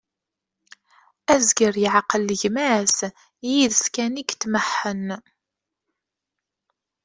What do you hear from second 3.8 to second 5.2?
kan i itmeḥḥen.